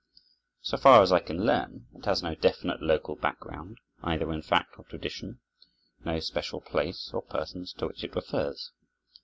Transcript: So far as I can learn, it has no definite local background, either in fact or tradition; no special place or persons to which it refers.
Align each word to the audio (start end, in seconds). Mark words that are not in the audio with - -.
So 0.61 0.77
far 0.77 1.03
as 1.03 1.11
I 1.11 1.19
can 1.19 1.45
learn, 1.45 1.85
it 1.93 2.05
has 2.05 2.23
no 2.23 2.33
definite 2.33 2.81
local 2.81 3.15
background, 3.15 3.77
either 4.01 4.33
in 4.33 4.41
fact 4.41 4.73
or 4.79 4.85
tradition; 4.85 5.41
no 6.03 6.19
special 6.21 6.59
place 6.59 7.11
or 7.13 7.21
persons 7.21 7.71
to 7.73 7.85
which 7.85 8.03
it 8.03 8.15
refers. 8.15 8.71